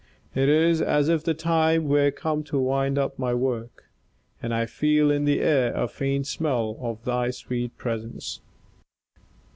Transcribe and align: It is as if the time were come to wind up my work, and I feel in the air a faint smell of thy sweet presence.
It 0.33 0.49
is 0.49 0.81
as 0.81 1.09
if 1.09 1.23
the 1.23 1.35
time 1.35 1.87
were 1.87 2.09
come 2.09 2.43
to 2.45 2.57
wind 2.57 2.97
up 2.97 3.19
my 3.19 3.35
work, 3.35 3.83
and 4.41 4.51
I 4.51 4.65
feel 4.65 5.11
in 5.11 5.25
the 5.25 5.41
air 5.41 5.75
a 5.75 5.87
faint 5.87 6.25
smell 6.25 6.75
of 6.81 7.03
thy 7.05 7.29
sweet 7.29 7.77
presence. 7.77 8.41